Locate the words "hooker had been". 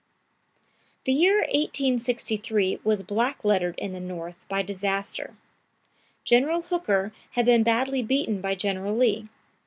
6.63-7.61